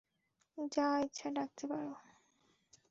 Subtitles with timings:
[0.71, 1.93] যা ইচ্ছা ডাকতে পারো।